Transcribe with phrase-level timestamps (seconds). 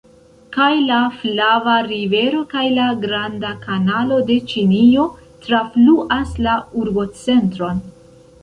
[0.55, 5.07] Kaj la Flava Rivero kaj la Granda Kanalo de Ĉinio
[5.45, 7.89] trafluas la urbocentron.